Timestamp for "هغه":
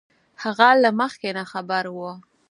0.43-0.69